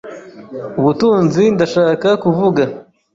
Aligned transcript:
ubutunzi, 0.79 1.43
ndashaka 1.55 2.07
kuvuga. 2.23 2.63